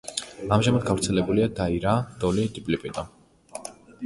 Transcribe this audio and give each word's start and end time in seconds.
ამჟამად 0.55 0.87
გავრცელებულია 0.87 1.49
დაირა, 1.59 1.93
დოლი, 2.25 2.47
დიპლიპიტო. 2.57 3.05